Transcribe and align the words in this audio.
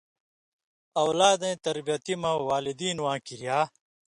اؤلادَیں 1.01 1.55
تربیتی 1.65 2.13
مہ 2.21 2.31
والدین 2.49 2.97
واں 3.03 3.17
کریا 3.27 3.57